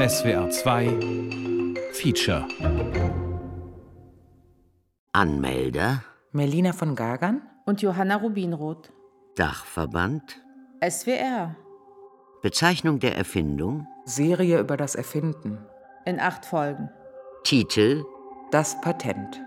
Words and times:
SWR 0.00 0.48
2 0.48 0.86
Feature. 1.92 2.48
Anmelder? 5.12 6.02
Melina 6.32 6.72
von 6.72 6.94
Gagern 6.96 7.42
und 7.66 7.82
Johanna 7.82 8.16
Rubinroth. 8.16 8.90
Dachverband? 9.36 10.40
SWR 10.82 11.54
Bezeichnung 12.40 12.98
der 12.98 13.14
Erfindung? 13.18 13.86
Serie 14.06 14.60
über 14.60 14.78
das 14.78 14.94
Erfinden. 14.94 15.58
In 16.06 16.18
acht 16.18 16.46
Folgen. 16.46 16.88
Titel? 17.44 18.02
Das 18.52 18.80
Patent. 18.80 19.38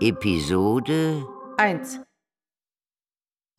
Episode? 0.00 1.26
1. 1.56 2.02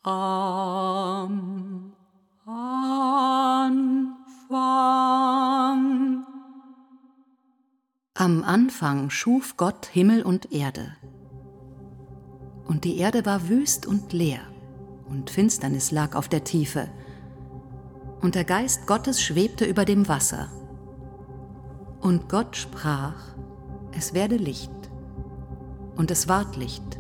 Am 0.04 1.94
Anfang. 2.46 4.00
Am 8.22 8.44
Anfang 8.44 9.10
schuf 9.10 9.56
Gott 9.56 9.86
Himmel 9.86 10.24
und 10.24 10.52
Erde. 10.52 10.92
Und 12.66 12.84
die 12.84 12.98
Erde 12.98 13.26
war 13.26 13.48
wüst 13.48 13.86
und 13.86 14.12
leer, 14.12 14.42
und 15.08 15.30
Finsternis 15.30 15.92
lag 15.92 16.16
auf 16.18 16.28
der 16.28 16.44
Tiefe. 16.44 16.90
Und 18.20 18.36
der 18.36 18.44
Geist 18.44 18.88
Gottes 18.88 19.22
schwebte 19.22 19.64
über 19.64 19.86
dem 19.86 20.10
Wasser. 20.10 20.50
Und 22.02 22.28
Gott 22.28 22.58
sprach, 22.58 23.38
es 23.94 24.14
werde 24.14 24.36
Licht. 24.36 24.70
Und 25.96 26.12
es 26.12 26.28
ward 26.28 26.58
Licht. 26.58 27.00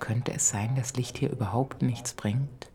Könnte 0.00 0.32
es 0.32 0.48
sein, 0.48 0.76
dass 0.76 0.96
Licht 0.96 1.18
hier 1.18 1.30
überhaupt 1.30 1.82
nichts 1.82 2.14
bringt? 2.14 2.70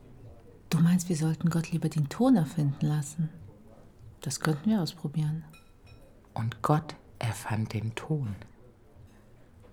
Du 0.70 0.78
meinst, 0.78 1.10
wir 1.10 1.18
sollten 1.18 1.50
Gott 1.50 1.72
lieber 1.72 1.90
den 1.90 2.08
Ton 2.08 2.36
erfinden 2.36 2.86
lassen? 2.86 3.30
Das 4.22 4.42
könnten 4.42 4.70
wir 4.70 4.82
ausprobieren. 4.82 5.46
Und 6.34 6.62
Gott 6.62 6.96
erfand 7.20 7.74
den 7.74 7.96
Ton. 7.96 8.36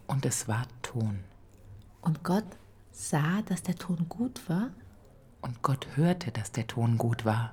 Und 0.07 0.25
es 0.25 0.47
war 0.47 0.67
Ton. 0.83 1.25
Und 2.01 2.23
Gott 2.23 2.45
sah, 2.93 3.43
dass 3.43 3.63
der 3.63 3.75
Ton 3.75 4.07
gut 4.09 4.49
war? 4.49 4.71
Und 5.41 5.63
Gott 5.63 5.87
hörte, 5.97 6.31
dass 6.31 6.53
der 6.53 6.67
Ton 6.67 6.97
gut 6.97 7.25
war. 7.25 7.53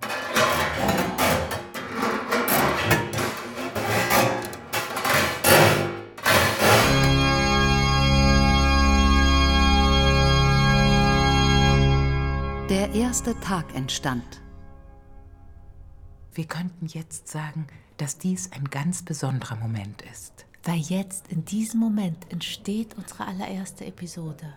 Der 12.69 12.94
erste 12.94 13.39
Tag 13.39 13.75
entstand. 13.75 14.41
Wir 16.36 16.45
könnten 16.45 16.88
jetzt 16.88 17.28
sagen, 17.28 17.67
dass 17.98 18.17
dies 18.17 18.52
ein 18.53 18.66
ganz 18.72 19.03
besonderer 19.03 19.56
Moment 19.56 20.02
ist. 20.02 20.45
Weil 20.64 20.80
jetzt, 20.80 21.28
in 21.28 21.45
diesem 21.45 21.80
Moment, 21.80 22.31
entsteht 22.31 22.95
unsere 22.98 23.28
allererste 23.28 23.86
Episode. 23.86 24.53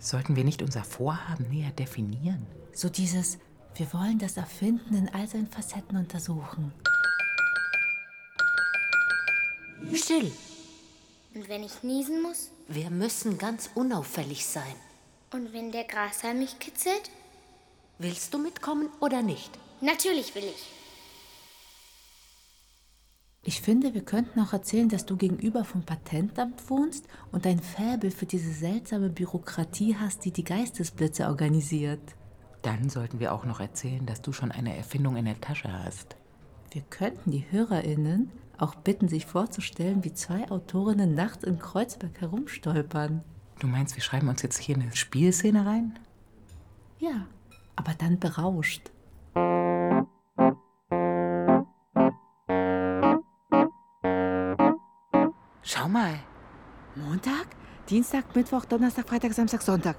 Sollten 0.00 0.34
wir 0.34 0.42
nicht 0.42 0.60
unser 0.60 0.82
Vorhaben 0.82 1.48
näher 1.50 1.70
definieren? 1.70 2.46
So 2.72 2.88
dieses, 2.88 3.38
wir 3.76 3.92
wollen 3.92 4.18
das 4.18 4.36
Erfinden 4.36 4.94
in 4.96 5.08
all 5.10 5.28
seinen 5.28 5.46
Facetten 5.46 5.96
untersuchen. 5.96 6.72
Still. 9.94 10.32
Und 11.34 11.48
wenn 11.48 11.62
ich 11.62 11.82
niesen 11.82 12.22
muss? 12.22 12.50
Wir 12.66 12.90
müssen 12.90 13.38
ganz 13.38 13.70
unauffällig 13.74 14.46
sein. 14.46 14.74
Und 15.32 15.52
wenn 15.52 15.70
der 15.70 15.84
Grashalm 15.84 16.38
mich 16.38 16.58
kitzelt? 16.58 17.10
Willst 17.98 18.34
du 18.34 18.38
mitkommen 18.38 18.88
oder 19.00 19.22
nicht? 19.22 19.50
Natürlich 19.80 20.34
will 20.34 20.44
ich. 20.44 20.83
Ich 23.46 23.60
finde, 23.60 23.92
wir 23.92 24.02
könnten 24.02 24.40
auch 24.40 24.54
erzählen, 24.54 24.88
dass 24.88 25.04
du 25.04 25.18
gegenüber 25.18 25.64
vom 25.64 25.82
Patentamt 25.82 26.70
wohnst 26.70 27.06
und 27.30 27.46
ein 27.46 27.60
Faible 27.60 28.10
für 28.10 28.24
diese 28.24 28.50
seltsame 28.50 29.10
Bürokratie 29.10 29.96
hast, 30.00 30.24
die 30.24 30.30
die 30.30 30.44
Geistesblitze 30.44 31.26
organisiert. 31.26 32.00
Dann 32.62 32.88
sollten 32.88 33.20
wir 33.20 33.34
auch 33.34 33.44
noch 33.44 33.60
erzählen, 33.60 34.06
dass 34.06 34.22
du 34.22 34.32
schon 34.32 34.50
eine 34.50 34.74
Erfindung 34.74 35.16
in 35.16 35.26
der 35.26 35.38
Tasche 35.42 35.70
hast. 35.70 36.16
Wir 36.70 36.80
könnten 36.88 37.30
die 37.30 37.44
HörerInnen 37.50 38.30
auch 38.56 38.76
bitten, 38.76 39.08
sich 39.08 39.26
vorzustellen, 39.26 40.04
wie 40.04 40.14
zwei 40.14 40.50
Autorinnen 40.50 41.14
nachts 41.14 41.44
in 41.44 41.58
Kreuzberg 41.58 42.18
herumstolpern. 42.22 43.22
Du 43.58 43.66
meinst, 43.66 43.94
wir 43.94 44.02
schreiben 44.02 44.28
uns 44.28 44.40
jetzt 44.40 44.58
hier 44.58 44.76
eine 44.76 44.96
Spielszene 44.96 45.66
rein? 45.66 45.98
Ja, 46.98 47.26
aber 47.76 47.92
dann 47.92 48.18
berauscht. 48.18 48.90
Schau 55.64 55.88
mal, 55.88 56.18
Montag, 56.94 57.46
Dienstag, 57.88 58.34
Mittwoch, 58.36 58.64
Donnerstag, 58.66 59.08
Freitag, 59.08 59.32
Samstag, 59.32 59.62
Sonntag. 59.62 59.96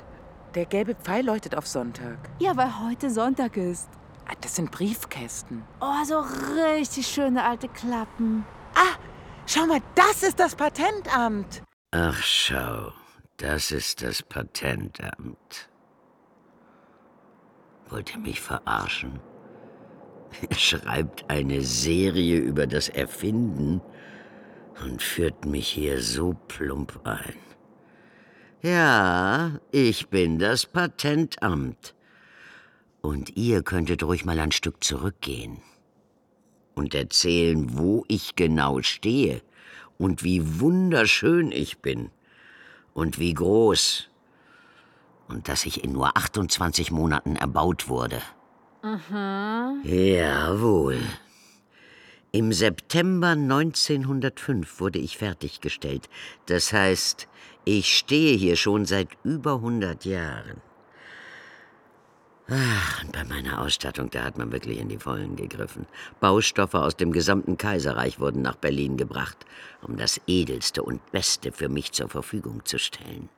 der 0.54 0.66
gelbe 0.66 0.96
Pfeil 0.96 1.26
leuchtet 1.26 1.54
auf 1.58 1.68
Sonntag. 1.68 2.18
Ja, 2.40 2.56
weil 2.56 2.80
heute 2.80 3.10
Sonntag 3.10 3.58
ist. 3.58 3.90
Ah, 4.26 4.34
Das 4.40 4.56
sind 4.56 4.72
Briefkästen. 4.72 5.64
Oh, 5.82 6.04
so 6.06 6.20
richtig 6.56 7.06
schöne 7.08 7.44
alte 7.44 7.68
Klappen. 7.68 8.46
Ah, 8.74 8.96
schau 9.46 9.66
mal, 9.66 9.82
das 9.96 10.24
ist 10.24 10.40
das 10.40 10.56
Patentamt. 10.56 11.62
Ach 11.92 12.22
schau, 12.24 12.92
das 13.38 13.72
ist 13.72 14.02
das 14.02 14.22
Patentamt. 14.24 15.70
Wollt 17.90 18.14
ihr 18.14 18.20
mich 18.20 18.40
verarschen? 18.40 19.20
Er 20.50 20.56
schreibt 20.58 21.30
eine 21.30 21.62
Serie 21.62 22.38
über 22.40 22.66
das 22.68 22.90
Erfinden 22.90 23.82
und 24.84 25.02
führt 25.02 25.46
mich 25.46 25.68
hier 25.68 26.02
so 26.02 26.36
plump 26.48 27.00
ein. 27.04 27.36
Ja, 28.62 29.60
ich 29.72 30.08
bin 30.08 30.40
das 30.40 30.66
Patentamt. 30.66 31.94
Und 33.02 33.38
ihr 33.38 33.62
könntet 33.62 34.02
ruhig 34.02 34.26
mal 34.26 34.40
ein 34.40 34.52
Stück 34.52 34.84
zurückgehen 34.84 35.60
und 36.74 36.96
erzählen, 36.96 37.78
wo 37.78 38.04
ich 38.08 38.36
genau 38.36 38.82
stehe 38.82 39.42
und 39.98 40.24
wie 40.24 40.60
wunderschön 40.60 41.52
ich 41.52 41.80
bin 41.80 42.10
und 42.94 43.20
wie 43.20 43.34
groß 43.34 44.10
und 45.28 45.48
dass 45.48 45.66
ich 45.66 45.84
in 45.84 45.92
nur 45.94 46.18
28 46.18 46.92
Monaten 46.92 47.36
erbaut 47.36 47.88
wurde. 47.88 48.22
Jawohl. 49.84 51.00
Im 52.36 52.52
September 52.52 53.30
1905 53.30 54.82
wurde 54.82 55.00
ich 55.00 55.18
fertiggestellt. 55.18 56.10
Das 56.48 56.74
heißt, 56.74 57.30
ich 57.64 57.98
stehe 57.98 58.36
hier 58.36 58.58
schon 58.58 58.84
seit 58.84 59.08
über 59.24 59.54
100 59.54 60.04
Jahren. 60.04 60.60
Ach, 62.50 63.04
und 63.06 63.14
bei 63.14 63.24
meiner 63.24 63.62
Ausstattung, 63.62 64.10
da 64.10 64.26
hat 64.26 64.38
man 64.38 64.52
wirklich 64.52 64.80
in 64.80 64.90
die 64.90 64.98
Vollen 64.98 65.38
gegriffen. 65.38 65.88
Baustoffe 66.20 66.76
aus 66.76 66.98
dem 66.98 67.14
gesamten 67.14 67.58
Kaiserreich 67.58 68.20
wurden 68.20 68.42
nach 68.42 68.58
Berlin 68.58 68.98
gebracht, 68.98 69.46
um 69.82 69.96
das 69.96 70.20
Edelste 70.28 70.84
und 70.84 71.10
Beste 71.14 71.54
für 71.54 71.70
mich 71.70 71.94
zur 71.94 72.10
Verfügung 72.10 72.66
zu 72.66 72.78
stellen. 72.78 73.30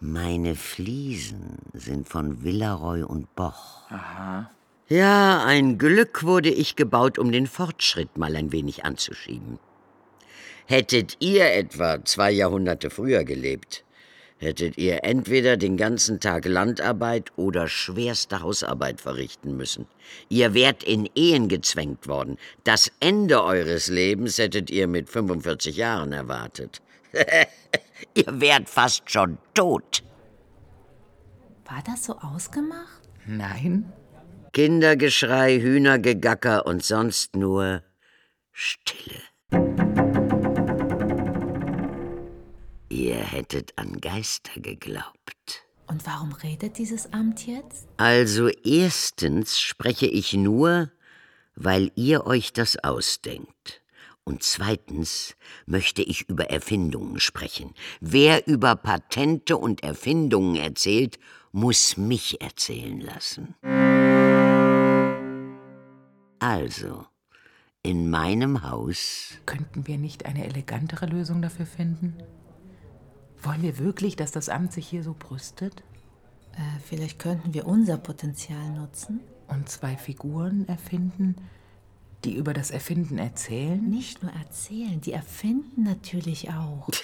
Meine 0.00 0.56
Fliesen 0.56 1.58
sind 1.74 2.08
von 2.08 2.42
Villaroy 2.42 3.04
und 3.04 3.32
Boch. 3.36 3.88
Aha. 3.88 4.50
Ja, 4.88 5.44
ein 5.44 5.78
Glück 5.78 6.22
wurde 6.22 6.48
ich 6.48 6.76
gebaut, 6.76 7.18
um 7.18 7.32
den 7.32 7.48
Fortschritt 7.48 8.16
mal 8.16 8.36
ein 8.36 8.52
wenig 8.52 8.84
anzuschieben. 8.84 9.58
Hättet 10.66 11.16
ihr 11.18 11.52
etwa 11.52 12.04
zwei 12.04 12.30
Jahrhunderte 12.30 12.90
früher 12.90 13.24
gelebt, 13.24 13.84
hättet 14.38 14.78
ihr 14.78 15.02
entweder 15.02 15.56
den 15.56 15.76
ganzen 15.76 16.20
Tag 16.20 16.44
Landarbeit 16.44 17.32
oder 17.34 17.66
schwerste 17.66 18.42
Hausarbeit 18.42 19.00
verrichten 19.00 19.56
müssen. 19.56 19.86
Ihr 20.28 20.54
wärt 20.54 20.84
in 20.84 21.10
Ehen 21.16 21.48
gezwängt 21.48 22.06
worden. 22.06 22.38
Das 22.62 22.92
Ende 23.00 23.42
eures 23.42 23.88
Lebens 23.88 24.38
hättet 24.38 24.70
ihr 24.70 24.86
mit 24.86 25.10
45 25.10 25.76
Jahren 25.76 26.12
erwartet. 26.12 26.80
ihr 28.14 28.40
wärt 28.40 28.68
fast 28.68 29.10
schon 29.10 29.38
tot. 29.52 30.04
War 31.64 31.82
das 31.84 32.04
so 32.04 32.16
ausgemacht? 32.18 33.02
Nein? 33.26 33.92
Kindergeschrei, 34.56 35.60
Hühnergegacker 35.60 36.64
und 36.64 36.82
sonst 36.82 37.36
nur 37.36 37.82
Stille. 38.52 39.20
Ihr 42.88 43.16
hättet 43.16 43.74
an 43.76 44.00
Geister 44.00 44.58
geglaubt. 44.58 45.66
Und 45.88 46.06
warum 46.06 46.32
redet 46.32 46.78
dieses 46.78 47.12
Amt 47.12 47.46
jetzt? 47.46 47.86
Also 47.98 48.48
erstens 48.48 49.60
spreche 49.60 50.06
ich 50.06 50.32
nur, 50.32 50.90
weil 51.54 51.92
ihr 51.94 52.26
euch 52.26 52.54
das 52.54 52.82
ausdenkt. 52.82 53.82
Und 54.24 54.42
zweitens 54.42 55.36
möchte 55.66 56.00
ich 56.00 56.30
über 56.30 56.48
Erfindungen 56.48 57.20
sprechen. 57.20 57.74
Wer 58.00 58.48
über 58.48 58.74
Patente 58.74 59.58
und 59.58 59.82
Erfindungen 59.82 60.56
erzählt, 60.56 61.18
muss 61.52 61.98
mich 61.98 62.40
erzählen 62.40 63.02
lassen. 63.02 63.54
Also, 66.48 67.04
in 67.82 68.08
meinem 68.08 68.62
Haus. 68.62 69.32
Könnten 69.46 69.88
wir 69.88 69.98
nicht 69.98 70.26
eine 70.26 70.46
elegantere 70.46 71.06
Lösung 71.06 71.42
dafür 71.42 71.66
finden? 71.66 72.14
Wollen 73.42 73.62
wir 73.62 73.78
wirklich, 73.78 74.14
dass 74.14 74.30
das 74.30 74.48
Amt 74.48 74.72
sich 74.72 74.86
hier 74.86 75.02
so 75.02 75.16
brüstet? 75.18 75.82
Äh, 76.52 76.60
vielleicht 76.84 77.18
könnten 77.18 77.52
wir 77.52 77.66
unser 77.66 77.98
Potenzial 77.98 78.70
nutzen. 78.70 79.22
Und 79.48 79.68
zwei 79.68 79.96
Figuren 79.96 80.68
erfinden, 80.68 81.34
die 82.24 82.36
über 82.36 82.54
das 82.54 82.70
Erfinden 82.70 83.18
erzählen? 83.18 83.82
Nicht 83.82 84.22
nur 84.22 84.32
erzählen, 84.32 85.00
die 85.00 85.14
erfinden 85.14 85.82
natürlich 85.82 86.50
auch. 86.50 86.88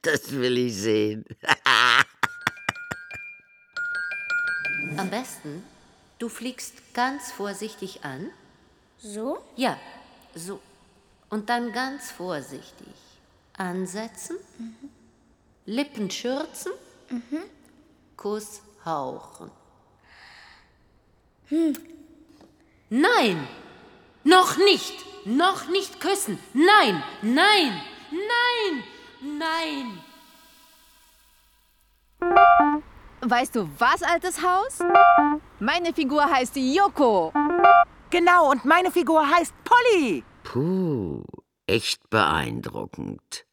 Das 0.00 0.30
will 0.30 0.56
ich 0.56 0.74
sehen. 0.76 1.24
Am 4.96 5.10
besten, 5.10 5.64
du 6.18 6.28
fliegst 6.28 6.94
ganz 6.94 7.32
vorsichtig 7.32 8.04
an. 8.04 8.30
So? 8.98 9.38
Ja, 9.56 9.78
so. 10.34 10.60
Und 11.28 11.48
dann 11.48 11.72
ganz 11.72 12.10
vorsichtig. 12.10 12.94
Ansetzen. 13.56 14.36
Lippen 15.64 16.10
schürzen. 16.10 16.72
Kuss 18.16 18.62
hauchen. 18.84 19.50
Nein! 22.88 23.48
Noch 24.24 24.56
nicht! 24.56 24.94
Noch 25.24 25.68
nicht 25.68 26.00
küssen! 26.00 26.38
Nein! 26.52 27.02
Nein! 27.22 27.80
Nein! 28.10 28.84
Nein! 29.38 30.02
Weißt 33.20 33.56
du 33.56 33.68
was, 33.78 34.02
altes 34.02 34.40
Haus? 34.42 34.78
Meine 35.58 35.94
Figur 35.94 36.22
heißt 36.22 36.56
Yoko. 36.56 37.32
Genau, 38.10 38.50
und 38.50 38.66
meine 38.66 38.90
Figur 38.90 39.26
heißt 39.26 39.54
Polly. 39.64 40.22
Puh, 40.44 41.24
echt 41.66 42.10
beeindruckend. 42.10 43.46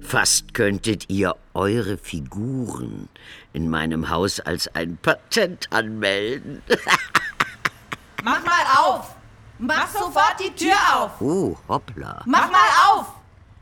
Fast 0.00 0.54
könntet 0.54 1.10
ihr 1.10 1.34
eure 1.52 1.98
Figuren 1.98 3.08
in 3.52 3.68
meinem 3.68 4.08
Haus 4.08 4.38
als 4.38 4.72
ein 4.74 4.96
Patent 4.98 5.66
anmelden. 5.72 6.62
Mach 8.22 8.42
mal 8.44 8.64
auf! 8.78 9.16
Mach 9.58 9.88
sofort 9.88 10.36
die 10.38 10.54
Tür 10.54 10.76
auf! 10.94 11.20
Oh, 11.20 11.56
hoppla. 11.66 12.22
Mach 12.24 12.48
mal 12.50 12.68
auf! 12.88 13.06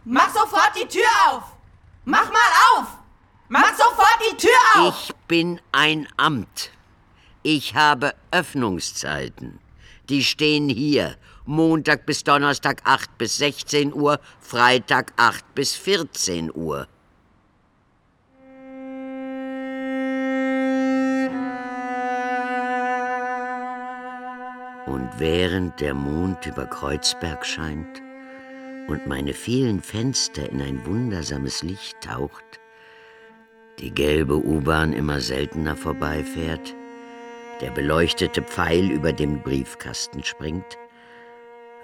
Mach 0.04 0.28
sofort 0.28 0.72
die 0.78 0.86
Tür 0.86 1.08
auf! 1.30 1.44
Mach 2.04 2.30
mal 2.30 2.76
auf! 2.76 3.05
Mach 3.48 3.70
sofort 3.76 4.18
die 4.28 4.36
Tür 4.36 4.82
auf! 4.82 5.08
Ich 5.08 5.14
bin 5.28 5.60
ein 5.70 6.08
Amt. 6.16 6.72
Ich 7.44 7.76
habe 7.76 8.14
Öffnungszeiten. 8.32 9.60
Die 10.08 10.24
stehen 10.24 10.68
hier. 10.68 11.16
Montag 11.44 12.06
bis 12.06 12.24
Donnerstag 12.24 12.82
8 12.84 13.18
bis 13.18 13.36
16 13.38 13.94
Uhr, 13.94 14.18
Freitag 14.40 15.12
8 15.16 15.54
bis 15.54 15.76
14 15.76 16.50
Uhr. 16.52 16.88
Und 24.86 25.10
während 25.18 25.80
der 25.80 25.94
Mond 25.94 26.46
über 26.46 26.66
Kreuzberg 26.66 27.46
scheint 27.46 28.02
und 28.88 29.06
meine 29.06 29.34
vielen 29.34 29.80
Fenster 29.80 30.50
in 30.50 30.60
ein 30.60 30.84
wundersames 30.84 31.62
Licht 31.62 32.00
taucht, 32.00 32.60
die 33.78 33.90
gelbe 33.90 34.36
U-Bahn 34.36 34.92
immer 34.92 35.20
seltener 35.20 35.76
vorbeifährt, 35.76 36.74
der 37.60 37.70
beleuchtete 37.70 38.42
Pfeil 38.42 38.90
über 38.90 39.12
dem 39.12 39.42
Briefkasten 39.42 40.24
springt, 40.24 40.78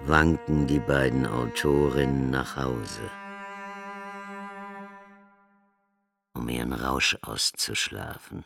wanken 0.01 0.67
die 0.67 0.79
beiden 0.79 1.25
Autorinnen 1.25 2.29
nach 2.29 2.55
Hause, 2.57 3.09
um 6.33 6.49
ihren 6.49 6.73
Rausch 6.73 7.17
auszuschlafen. 7.21 8.43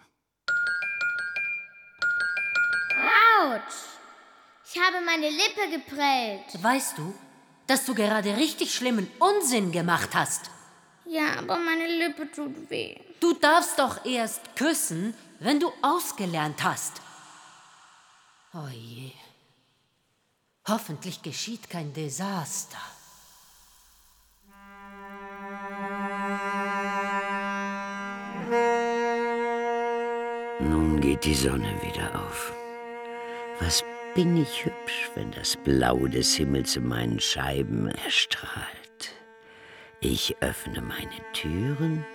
Autsch! 3.40 3.98
Ich 4.70 4.82
habe 4.82 5.04
meine 5.06 5.30
Lippe 5.30 5.78
geprellt. 5.78 6.62
Weißt 6.62 6.98
du, 6.98 7.14
dass 7.68 7.86
du 7.86 7.96
gerade 7.96 8.36
richtig 8.36 8.74
schlimmen 8.74 9.10
Unsinn 9.20 9.72
gemacht 9.72 10.10
hast? 10.14 10.52
Ja, 11.10 11.40
aber 11.40 11.58
meine 11.58 11.88
Lippe 11.88 12.30
tut 12.32 12.70
weh. 12.70 12.96
Du 13.20 13.34
darfst 13.34 13.80
doch 13.80 14.06
erst 14.06 14.56
küssen, 14.56 15.14
wenn 15.40 15.60
du 15.60 15.72
ausgelernt 15.82 16.64
hast. 16.64 17.02
Oh 18.54 18.68
je. 18.72 19.12
Hoffentlich 20.68 21.22
geschieht 21.22 21.70
kein 21.70 21.94
Desaster. 21.94 22.78
Nun 30.60 31.00
geht 31.00 31.24
die 31.24 31.36
Sonne 31.36 31.82
wieder 31.82 32.28
auf. 32.28 32.52
Was 33.60 33.84
bin 34.14 34.36
ich 34.36 34.66
hübsch, 34.66 35.12
wenn 35.16 35.32
das 35.32 35.56
Blau 35.56 36.08
des 36.08 36.36
Himmels 36.36 36.76
in 36.76 36.88
meinen 36.88 37.20
Scheiben 37.20 37.88
erstrahlt. 37.90 38.87
Ich 40.00 40.36
öffne 40.42 40.82
meine 40.82 41.10
Türen 41.34 42.06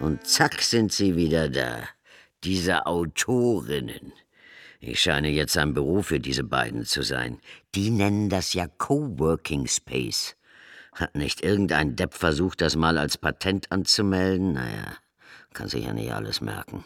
und 0.00 0.26
zack 0.26 0.60
sind 0.62 0.92
sie 0.92 1.14
wieder 1.14 1.48
da. 1.48 1.84
Diese 2.42 2.86
Autorinnen. 2.86 4.12
Ich 4.80 5.00
scheine 5.00 5.28
jetzt 5.28 5.56
ein 5.56 5.72
Büro 5.72 6.02
für 6.02 6.18
diese 6.18 6.42
beiden 6.42 6.84
zu 6.84 7.02
sein. 7.02 7.38
Die 7.76 7.90
nennen 7.90 8.30
das 8.30 8.52
ja 8.54 8.66
Coworking 8.66 9.68
Space. 9.68 10.34
Hat 10.92 11.14
nicht 11.14 11.42
irgendein 11.42 11.94
Depp 11.94 12.14
versucht, 12.14 12.62
das 12.62 12.74
mal 12.74 12.98
als 12.98 13.16
Patent 13.16 13.70
anzumelden? 13.70 14.54
Naja, 14.54 14.96
kann 15.52 15.68
sich 15.68 15.84
ja 15.84 15.92
nicht 15.92 16.12
alles 16.12 16.40
merken. 16.40 16.84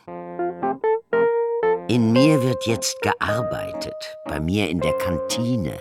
In 1.88 2.12
mir 2.12 2.42
wird 2.42 2.66
jetzt 2.66 3.00
gearbeitet, 3.00 3.94
bei 4.26 4.40
mir 4.40 4.68
in 4.68 4.80
der 4.80 4.96
Kantine. 4.98 5.78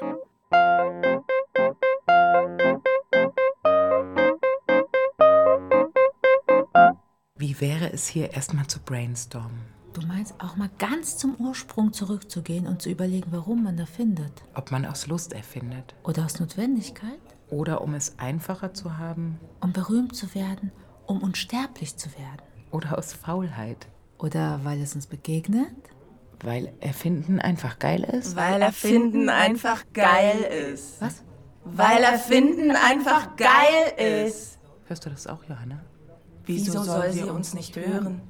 Wie 7.44 7.60
wäre 7.60 7.92
es 7.92 8.08
hier 8.08 8.32
erstmal 8.32 8.68
zu 8.68 8.80
brainstormen? 8.80 9.60
Du 9.92 10.00
meinst 10.08 10.34
auch 10.40 10.56
mal 10.56 10.70
ganz 10.80 11.18
zum 11.18 11.36
Ursprung 11.36 11.92
zurückzugehen 11.92 12.68
und 12.68 12.82
zu 12.82 12.90
überlegen, 12.90 13.34
warum 13.34 13.66
man 13.66 13.76
da 13.76 13.86
findet? 13.86 14.32
Ob 14.54 14.72
man 14.72 14.86
aus 14.86 15.08
Lust 15.08 15.34
erfindet 15.34 15.94
Oder 16.04 16.24
aus 16.24 16.40
Notwendigkeit? 16.40 17.20
oder 17.50 17.82
um 17.82 17.96
es 17.96 18.18
einfacher 18.18 18.74
zu 18.74 18.98
haben 18.98 19.42
Um 19.60 19.74
berühmt 19.74 20.16
zu 20.16 20.34
werden, 20.34 20.72
um 21.06 21.22
unsterblich 21.22 21.98
zu 21.98 22.08
werden? 22.14 22.42
oder 22.72 22.98
aus 22.98 23.12
Faulheit, 23.12 23.88
Oder 24.20 24.62
weil 24.64 24.80
es 24.82 24.96
uns 24.96 25.08
begegnet? 25.08 25.68
weil 26.46 26.72
Erfinden 26.80 27.42
einfach 27.42 27.78
geil 27.78 28.04
ist? 28.06 28.38
Weil 28.38 28.62
Erfinden 28.62 29.28
einfach 29.28 29.84
geil 29.92 30.40
ist. 30.72 31.02
Was? 31.02 31.22
Weil 31.66 32.04
Erfinden 32.04 32.72
einfach 32.72 33.36
geil 33.36 34.24
ist. 34.28 34.60
Hörst 34.88 35.06
du 35.06 35.10
das 35.10 35.28
auch, 35.28 35.44
Johanna? 35.44 35.82
Wieso 36.46 36.84
soll 36.84 37.12
sie 37.12 37.24
uns 37.24 37.54
nicht 37.54 37.76
hören? 37.76 38.22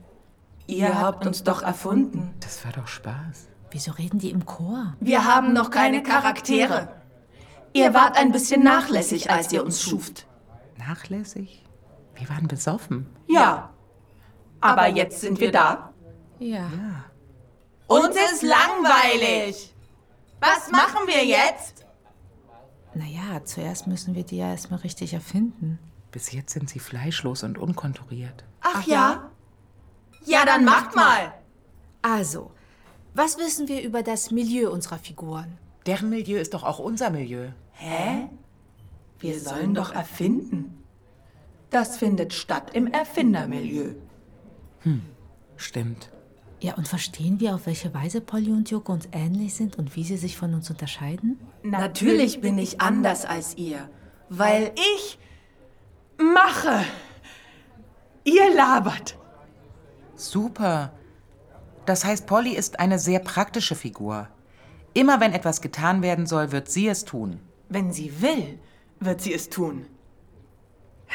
Ihr 0.67 0.99
habt 0.99 1.25
uns 1.25 1.43
doch 1.43 1.61
erfunden. 1.61 2.33
Das 2.39 2.63
war 2.63 2.71
doch 2.71 2.87
Spaß. 2.87 3.47
Wieso 3.71 3.91
reden 3.91 4.19
die 4.19 4.29
im 4.29 4.45
Chor? 4.45 4.95
Wir 4.99 5.25
haben 5.25 5.53
noch 5.53 5.71
keine 5.71 6.03
Charaktere. 6.03 6.89
Ihr 7.73 7.93
wart 7.93 8.17
ein 8.17 8.31
bisschen 8.31 8.63
nachlässig, 8.63 9.31
als 9.31 9.51
ihr 9.51 9.63
uns 9.65 9.81
schuft. 9.81 10.27
Nachlässig? 10.77 11.65
Wir 12.15 12.29
waren 12.29 12.47
besoffen. 12.47 13.07
Ja. 13.27 13.71
Aber 14.61 14.87
jetzt 14.87 15.21
sind 15.21 15.39
wir 15.39 15.51
da. 15.51 15.91
Ja. 16.39 16.69
Uns 17.87 18.15
ist 18.31 18.43
langweilig. 18.43 19.73
Was 20.39 20.71
machen 20.71 21.07
wir 21.07 21.25
jetzt? 21.25 21.85
Naja, 22.93 23.43
zuerst 23.43 23.87
müssen 23.87 24.13
wir 24.13 24.23
die 24.23 24.37
ja 24.37 24.51
erstmal 24.51 24.79
richtig 24.79 25.13
erfinden. 25.13 25.79
Bis 26.13 26.31
jetzt 26.31 26.53
sind 26.53 26.69
sie 26.69 26.77
fleischlos 26.77 27.41
und 27.41 27.57
unkonturiert. 27.57 28.45
Ach 28.61 28.85
ja? 28.85 29.31
Ja, 30.25 30.45
dann 30.45 30.63
macht 30.63 30.95
mal. 30.95 31.33
Also, 32.03 32.51
was 33.15 33.39
wissen 33.39 33.67
wir 33.67 33.81
über 33.81 34.03
das 34.03 34.29
Milieu 34.29 34.69
unserer 34.71 34.99
Figuren? 34.99 35.57
Deren 35.87 36.11
Milieu 36.11 36.37
ist 36.37 36.53
doch 36.53 36.63
auch 36.63 36.77
unser 36.77 37.09
Milieu. 37.09 37.49
Hä? 37.71 38.29
Wir 39.19 39.39
sollen 39.39 39.73
doch 39.73 39.91
erfinden. 39.91 40.83
Das 41.71 41.97
findet 41.97 42.31
statt 42.31 42.69
im 42.73 42.85
Erfindermilieu. 42.85 43.95
Stimmt. 45.57 46.11
Ja, 46.59 46.75
und 46.75 46.87
verstehen 46.87 47.39
wir, 47.39 47.55
auf 47.55 47.65
welche 47.65 47.91
Weise 47.95 48.21
Polly 48.21 48.51
und 48.51 48.69
Joko 48.69 48.93
uns 48.93 49.09
ähnlich 49.11 49.55
sind 49.55 49.77
und 49.77 49.95
wie 49.95 50.03
sie 50.03 50.17
sich 50.17 50.37
von 50.37 50.53
uns 50.53 50.69
unterscheiden? 50.69 51.39
Natürlich 51.63 52.39
bin 52.39 52.59
ich 52.59 52.79
anders 52.81 53.25
als 53.25 53.57
ihr, 53.57 53.89
weil 54.29 54.71
ich 54.75 55.17
mache. 56.17 56.85
Ihr 58.23 58.53
labert. 58.55 59.17
Super. 60.15 60.91
Das 61.85 62.05
heißt, 62.05 62.25
Polly 62.27 62.55
ist 62.55 62.79
eine 62.79 62.99
sehr 62.99 63.19
praktische 63.19 63.75
Figur. 63.75 64.27
Immer 64.93 65.19
wenn 65.19 65.33
etwas 65.33 65.61
getan 65.61 66.01
werden 66.01 66.27
soll, 66.27 66.51
wird 66.51 66.69
sie 66.69 66.87
es 66.87 67.03
tun. 67.03 67.39
Wenn 67.67 67.91
sie 67.91 68.21
will, 68.21 68.59
wird 68.99 69.21
sie 69.21 69.33
es 69.33 69.49
tun. 69.49 69.85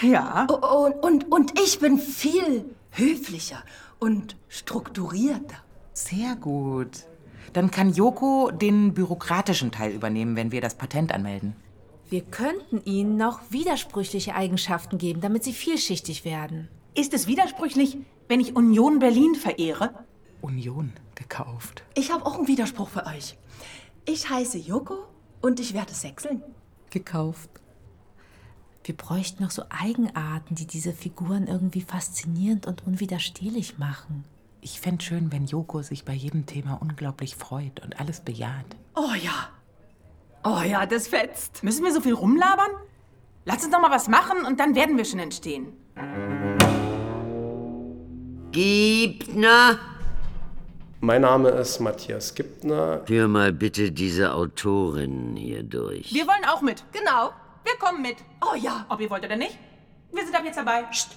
Ja. 0.00 0.46
Oh, 0.50 0.86
und, 0.86 1.02
und, 1.02 1.32
und 1.32 1.60
ich 1.60 1.78
bin 1.78 1.98
viel 1.98 2.64
höflicher 2.90 3.62
und 3.98 4.36
strukturierter. 4.48 5.56
Sehr 5.92 6.36
gut. 6.36 7.06
Dann 7.52 7.70
kann 7.70 7.92
Joko 7.92 8.50
den 8.50 8.94
bürokratischen 8.94 9.70
Teil 9.70 9.92
übernehmen, 9.92 10.36
wenn 10.36 10.52
wir 10.52 10.60
das 10.60 10.74
Patent 10.74 11.12
anmelden. 11.12 11.56
Wir 12.10 12.22
könnten 12.22 12.82
ihnen 12.84 13.16
noch 13.16 13.40
widersprüchliche 13.50 14.34
Eigenschaften 14.34 14.96
geben, 14.96 15.20
damit 15.20 15.44
sie 15.44 15.52
vielschichtig 15.52 16.24
werden. 16.24 16.68
Ist 16.94 17.12
es 17.12 17.26
widersprüchlich, 17.26 17.98
wenn 18.28 18.40
ich 18.40 18.56
Union 18.56 18.98
Berlin 18.98 19.34
verehre? 19.34 19.92
Union 20.40 20.92
gekauft. 21.14 21.84
Ich 21.94 22.10
habe 22.10 22.24
auch 22.24 22.36
einen 22.36 22.48
Widerspruch 22.48 22.88
für 22.88 23.04
euch. 23.06 23.36
Ich 24.06 24.30
heiße 24.30 24.56
Joko 24.56 25.04
und 25.42 25.60
ich 25.60 25.74
werde 25.74 25.92
sechseln. 25.92 26.42
Gekauft. 26.88 27.50
Wir 28.84 28.96
bräuchten 28.96 29.42
noch 29.42 29.50
so 29.50 29.64
Eigenarten, 29.68 30.54
die 30.54 30.66
diese 30.66 30.94
Figuren 30.94 31.46
irgendwie 31.46 31.82
faszinierend 31.82 32.66
und 32.66 32.86
unwiderstehlich 32.86 33.76
machen. 33.76 34.24
Ich 34.62 34.80
fände 34.80 35.04
schön, 35.04 35.30
wenn 35.30 35.44
Joko 35.44 35.82
sich 35.82 36.06
bei 36.06 36.14
jedem 36.14 36.46
Thema 36.46 36.80
unglaublich 36.80 37.36
freut 37.36 37.80
und 37.84 38.00
alles 38.00 38.20
bejaht. 38.20 38.76
Oh 38.96 39.12
ja. 39.22 39.50
Oh 40.50 40.62
ja, 40.62 40.86
das 40.86 41.08
fetzt. 41.08 41.62
Müssen 41.62 41.84
wir 41.84 41.92
so 41.92 42.00
viel 42.00 42.14
rumlabern? 42.14 42.70
Lass 43.44 43.64
uns 43.64 43.70
doch 43.70 43.82
mal 43.82 43.90
was 43.90 44.08
machen 44.08 44.46
und 44.46 44.58
dann 44.58 44.74
werden 44.74 44.96
wir 44.96 45.04
schon 45.04 45.18
entstehen. 45.18 45.74
Giebner? 48.50 49.78
Mein 51.00 51.20
Name 51.20 51.50
ist 51.50 51.80
Matthias 51.80 52.34
Gibner. 52.34 53.02
Führ 53.04 53.28
mal 53.28 53.52
bitte 53.52 53.92
diese 53.92 54.32
Autorin 54.32 55.36
hier 55.36 55.64
durch. 55.64 56.14
Wir 56.14 56.26
wollen 56.26 56.46
auch 56.50 56.62
mit. 56.62 56.82
Genau. 56.92 57.32
Wir 57.64 57.76
kommen 57.78 58.00
mit. 58.00 58.16
Oh 58.40 58.56
ja. 58.56 58.86
Ob 58.88 59.02
ihr 59.02 59.10
wollt 59.10 59.26
oder 59.26 59.36
nicht. 59.36 59.58
Wir 60.14 60.24
sind 60.24 60.34
ab 60.34 60.44
jetzt 60.46 60.56
dabei. 60.56 60.84
Psst. 60.84 61.10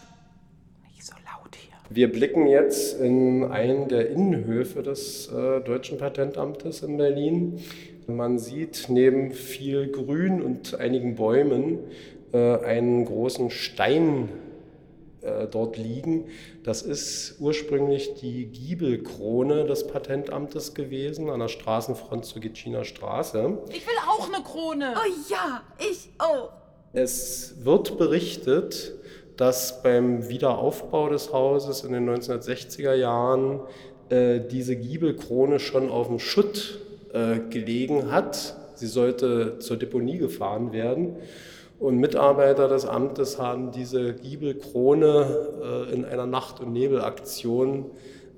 Nicht 0.89 1.05
so 1.05 1.13
laut 1.13 1.55
hier. 1.55 1.77
Wir 1.89 2.11
blicken 2.11 2.47
jetzt 2.47 2.99
in 2.99 3.45
einen 3.49 3.87
der 3.87 4.09
Innenhöfe 4.09 4.83
des 4.83 5.27
äh, 5.29 5.61
Deutschen 5.61 5.97
Patentamtes 5.97 6.81
in 6.83 6.97
Berlin. 6.97 7.63
Man 8.15 8.39
sieht 8.39 8.85
neben 8.89 9.31
viel 9.31 9.91
Grün 9.91 10.41
und 10.41 10.75
einigen 10.75 11.15
Bäumen 11.15 11.79
äh, 12.33 12.57
einen 12.57 13.05
großen 13.05 13.49
Stein 13.49 14.29
äh, 15.21 15.47
dort 15.47 15.77
liegen. 15.77 16.25
Das 16.63 16.81
ist 16.81 17.35
ursprünglich 17.39 18.15
die 18.15 18.45
Giebelkrone 18.45 19.65
des 19.65 19.85
Patentamtes 19.87 20.73
gewesen, 20.73 21.29
an 21.29 21.39
der 21.39 21.47
Straßenfront 21.47 22.25
zur 22.25 22.41
Gitschiner 22.41 22.85
Straße. 22.85 23.59
Ich 23.69 23.85
will 23.85 23.93
auch 24.09 24.27
eine 24.33 24.43
Krone. 24.43 24.93
Oh 24.95 25.31
ja, 25.31 25.61
ich 25.79 26.09
auch. 26.17 26.51
Es 26.93 27.55
wird 27.63 27.97
berichtet, 27.97 28.93
dass 29.37 29.81
beim 29.81 30.27
Wiederaufbau 30.27 31.09
des 31.09 31.31
Hauses 31.31 31.83
in 31.83 31.93
den 31.93 32.09
1960er 32.09 32.93
Jahren 32.93 33.61
äh, 34.09 34.39
diese 34.39 34.75
Giebelkrone 34.75 35.59
schon 35.59 35.89
auf 35.89 36.07
dem 36.07 36.19
Schutt 36.19 36.79
äh, 37.13 37.39
gelegen 37.49 38.11
hat. 38.11 38.55
Sie 38.75 38.87
sollte 38.87 39.59
zur 39.59 39.77
Deponie 39.77 40.17
gefahren 40.17 40.71
werden. 40.73 41.17
Und 41.79 41.97
Mitarbeiter 41.97 42.67
des 42.67 42.85
Amtes 42.85 43.39
haben 43.39 43.71
diese 43.71 44.13
Giebelkrone 44.13 45.87
äh, 45.89 45.93
in 45.93 46.05
einer 46.05 46.27
Nacht- 46.27 46.59
und 46.59 46.73
Nebelaktion 46.73 47.85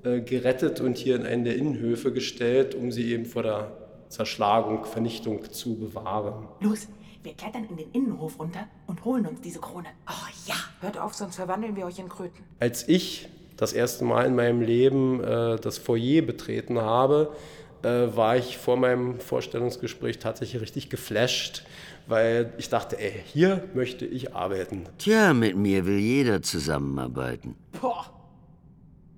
äh, 0.02 0.20
gerettet 0.20 0.80
und 0.80 0.96
hier 0.96 1.16
in 1.16 1.26
einen 1.26 1.44
der 1.44 1.56
Innenhöfe 1.56 2.12
gestellt, 2.12 2.74
um 2.74 2.90
sie 2.90 3.12
eben 3.12 3.26
vor 3.26 3.42
der 3.42 3.72
Zerschlagung, 4.08 4.84
Vernichtung 4.84 5.52
zu 5.52 5.76
bewahren. 5.76 6.48
Los, 6.60 6.88
wir 7.22 7.34
klettern 7.34 7.66
in 7.70 7.76
den 7.76 7.90
Innenhof 7.92 8.38
runter 8.38 8.66
und 8.86 9.04
holen 9.04 9.26
uns 9.26 9.40
diese 9.40 9.58
Krone. 9.58 9.88
Oh 10.08 10.28
ja. 10.46 10.54
Hört 10.80 10.98
auf, 10.98 11.14
sonst 11.14 11.36
verwandeln 11.36 11.74
wir 11.74 11.86
euch 11.86 11.98
in 11.98 12.08
Kröten. 12.08 12.44
Als 12.60 12.86
ich 12.88 13.28
das 13.56 13.72
erste 13.72 14.04
Mal 14.04 14.26
in 14.26 14.34
meinem 14.34 14.60
Leben 14.60 15.22
äh, 15.22 15.56
das 15.56 15.78
Foyer 15.78 16.22
betreten 16.22 16.80
habe, 16.80 17.32
äh, 17.84 18.16
war 18.16 18.36
ich 18.36 18.58
vor 18.58 18.76
meinem 18.76 19.20
Vorstellungsgespräch 19.20 20.18
tatsächlich 20.18 20.60
richtig 20.62 20.90
geflasht, 20.90 21.64
weil 22.06 22.52
ich 22.58 22.68
dachte, 22.68 22.98
ey, 22.98 23.22
hier 23.26 23.68
möchte 23.74 24.06
ich 24.06 24.34
arbeiten. 24.34 24.84
Tja, 24.98 25.32
mit 25.34 25.56
mir 25.56 25.86
will 25.86 25.98
jeder 25.98 26.42
zusammenarbeiten. 26.42 27.56
Boah. 27.80 28.10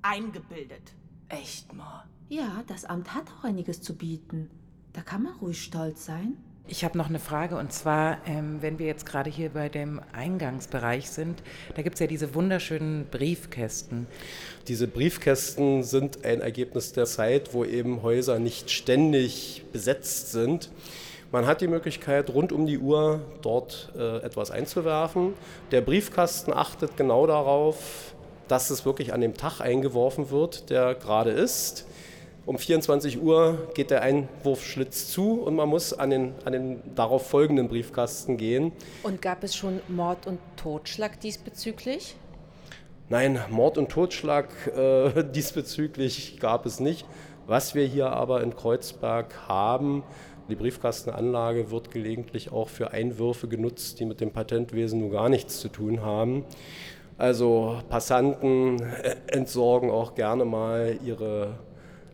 Eingebildet. 0.02 0.92
Echt 1.28 1.72
mal. 1.72 2.04
Ja, 2.28 2.62
das 2.66 2.84
Amt 2.84 3.14
hat 3.14 3.24
auch 3.30 3.44
einiges 3.44 3.82
zu 3.82 3.96
bieten. 3.96 4.50
Da 4.92 5.02
kann 5.02 5.22
man 5.22 5.34
ruhig 5.34 5.60
stolz 5.62 6.04
sein. 6.06 6.36
Ich 6.68 6.84
habe 6.84 6.98
noch 6.98 7.08
eine 7.08 7.20
Frage 7.20 7.56
und 7.56 7.72
zwar, 7.72 8.18
ähm, 8.26 8.58
wenn 8.60 8.80
wir 8.80 8.86
jetzt 8.86 9.06
gerade 9.06 9.30
hier 9.30 9.50
bei 9.50 9.68
dem 9.68 10.00
Eingangsbereich 10.12 11.08
sind, 11.08 11.40
da 11.76 11.82
gibt 11.82 11.94
es 11.94 12.00
ja 12.00 12.08
diese 12.08 12.34
wunderschönen 12.34 13.06
Briefkästen. 13.06 14.08
Diese 14.66 14.88
Briefkästen 14.88 15.84
sind 15.84 16.24
ein 16.24 16.40
Ergebnis 16.40 16.92
der 16.92 17.04
Zeit, 17.04 17.54
wo 17.54 17.64
eben 17.64 18.02
Häuser 18.02 18.40
nicht 18.40 18.72
ständig 18.72 19.62
besetzt 19.72 20.32
sind. 20.32 20.72
Man 21.30 21.46
hat 21.46 21.60
die 21.60 21.68
Möglichkeit, 21.68 22.30
rund 22.30 22.50
um 22.50 22.66
die 22.66 22.78
Uhr 22.78 23.20
dort 23.42 23.92
äh, 23.96 24.18
etwas 24.24 24.50
einzuwerfen. 24.50 25.34
Der 25.70 25.82
Briefkasten 25.82 26.52
achtet 26.52 26.96
genau 26.96 27.28
darauf, 27.28 28.12
dass 28.48 28.70
es 28.70 28.84
wirklich 28.84 29.12
an 29.12 29.20
dem 29.20 29.34
Tag 29.34 29.60
eingeworfen 29.60 30.30
wird, 30.30 30.68
der 30.70 30.96
gerade 30.96 31.30
ist. 31.30 31.86
Um 32.46 32.58
24 32.58 33.20
Uhr 33.20 33.72
geht 33.74 33.90
der 33.90 34.02
Einwurfschlitz 34.02 35.10
zu 35.10 35.32
und 35.32 35.56
man 35.56 35.68
muss 35.68 35.92
an 35.92 36.10
den, 36.10 36.32
an 36.44 36.52
den 36.52 36.80
darauf 36.94 37.28
folgenden 37.28 37.66
Briefkasten 37.66 38.36
gehen. 38.36 38.70
Und 39.02 39.20
gab 39.20 39.42
es 39.42 39.56
schon 39.56 39.80
Mord 39.88 40.28
und 40.28 40.38
Totschlag 40.56 41.18
diesbezüglich? 41.18 42.14
Nein, 43.08 43.40
Mord 43.50 43.78
und 43.78 43.88
Totschlag 43.88 44.48
äh, 44.68 45.24
diesbezüglich 45.34 46.38
gab 46.38 46.66
es 46.66 46.78
nicht. 46.78 47.04
Was 47.48 47.74
wir 47.74 47.84
hier 47.84 48.10
aber 48.10 48.44
in 48.44 48.54
Kreuzberg 48.54 49.48
haben, 49.48 50.04
die 50.48 50.54
Briefkastenanlage 50.54 51.72
wird 51.72 51.90
gelegentlich 51.90 52.52
auch 52.52 52.68
für 52.68 52.92
Einwürfe 52.92 53.48
genutzt, 53.48 53.98
die 53.98 54.04
mit 54.04 54.20
dem 54.20 54.30
Patentwesen 54.30 55.00
nur 55.00 55.10
gar 55.10 55.28
nichts 55.28 55.58
zu 55.58 55.68
tun 55.68 56.00
haben. 56.02 56.44
Also 57.18 57.80
Passanten 57.88 58.80
äh, 58.80 59.16
entsorgen 59.26 59.90
auch 59.90 60.14
gerne 60.14 60.44
mal 60.44 60.96
ihre 61.04 61.58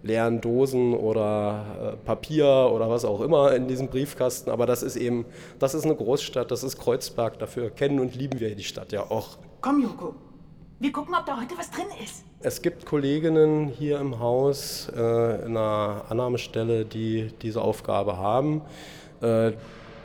leeren 0.03 0.41
Dosen 0.41 0.95
oder 0.95 1.65
äh, 1.81 1.97
Papier 2.05 2.71
oder 2.73 2.91
was 2.91 3.05
auch 3.05 3.21
immer 3.21 3.55
in 3.55 3.69
diesem 3.69 3.89
Briefkasten. 3.89 4.51
Aber 4.51 4.67
das 4.67 4.83
ist 4.83 4.97
eben, 4.97 5.25
das 5.59 5.75
ist 5.75 5.85
eine 5.85 5.95
Großstadt, 5.95 6.51
das 6.51 6.65
ist 6.65 6.79
Kreuzberg. 6.79 7.39
Dafür 7.39 7.71
kennen 7.71 8.01
und 8.01 8.15
lieben 8.15 8.41
wir 8.41 8.55
die 8.55 8.65
Stadt 8.65 8.93
ja 8.93 9.03
auch. 9.03 9.39
Komm, 9.61 9.83
Joko. 9.83 10.15
Wir 10.81 10.91
gucken, 10.91 11.15
ob 11.15 11.25
da 11.25 11.41
heute 11.41 11.57
was 11.57 11.71
drin 11.71 11.87
ist. 12.03 12.25
Es 12.41 12.61
gibt 12.61 12.87
Kolleginnen 12.87 13.69
hier 13.69 14.01
im 14.01 14.19
Haus 14.19 14.91
äh, 14.95 15.47
in 15.47 15.57
einer 15.57 16.07
Annahmestelle, 16.09 16.85
die 16.85 17.33
diese 17.41 17.63
Aufgabe 17.63 18.17
haben. 18.19 18.63
Äh, 19.21 19.53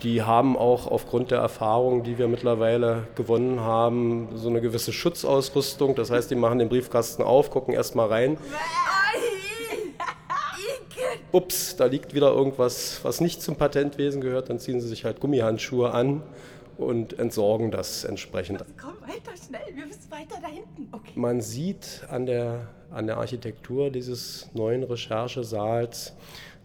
die 0.03 0.21
haben 0.21 0.55
auch 0.55 0.85
aufgrund 0.85 1.31
der 1.31 1.39
Erfahrung, 1.39 2.03
die 2.03 2.19
wir 2.19 2.27
mittlerweile 2.27 3.07
gewonnen 3.15 3.61
haben, 3.61 4.29
so 4.35 4.49
eine 4.49 4.61
gewisse 4.61 4.93
Schutzausrüstung. 4.93 5.95
Das 5.95 6.11
heißt, 6.11 6.29
die 6.29 6.35
machen 6.35 6.59
den 6.59 6.69
Briefkasten 6.69 7.23
auf, 7.23 7.49
gucken 7.49 7.73
erst 7.73 7.95
mal 7.95 8.07
rein. 8.07 8.37
Ups, 11.37 11.75
da 11.75 11.85
liegt 11.85 12.15
wieder 12.15 12.31
irgendwas, 12.31 12.99
was 13.03 13.21
nicht 13.21 13.43
zum 13.43 13.57
Patentwesen 13.57 14.21
gehört. 14.21 14.49
Dann 14.49 14.57
ziehen 14.57 14.81
sie 14.81 14.87
sich 14.87 15.05
halt 15.05 15.19
Gummihandschuhe 15.19 15.91
an 15.91 16.23
und 16.77 17.19
entsorgen 17.19 17.69
das 17.69 18.03
entsprechend. 18.05 18.65
Komm 18.81 18.95
weiter, 19.01 19.31
schnell, 19.37 19.75
wir 19.75 19.85
müssen 19.85 20.09
weiter 20.09 20.41
da 20.41 20.47
hinten. 20.47 20.89
Okay. 20.91 21.11
Man 21.13 21.41
sieht 21.41 22.01
an 22.09 22.25
der, 22.25 22.69
an 22.89 23.05
der 23.05 23.17
Architektur 23.17 23.91
dieses 23.91 24.49
neuen 24.55 24.81
Recherchesaals, 24.81 26.13